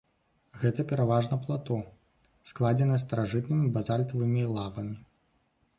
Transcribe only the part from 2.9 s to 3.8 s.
старажытнымі